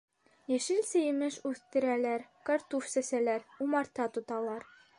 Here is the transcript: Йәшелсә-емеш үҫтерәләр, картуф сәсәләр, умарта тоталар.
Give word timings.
Йәшелсә-емеш 0.53 1.35
үҫтерәләр, 1.49 2.25
картуф 2.49 2.89
сәсәләр, 2.95 3.47
умарта 3.67 4.09
тоталар. 4.17 4.67